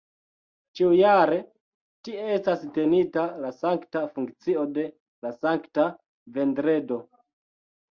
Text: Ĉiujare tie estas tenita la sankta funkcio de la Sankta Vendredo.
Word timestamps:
Ĉiujare 0.77 1.35
tie 2.07 2.23
estas 2.37 2.63
tenita 2.79 3.27
la 3.45 3.53
sankta 3.59 4.03
funkcio 4.17 4.65
de 4.81 4.89
la 5.29 5.35
Sankta 5.45 5.87
Vendredo. 6.41 7.01